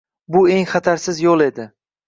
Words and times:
Bu 0.35 0.39
eng 0.53 0.65
xatarsiz 0.71 1.21
yoʻl 1.27 1.47
edi. 1.49 1.71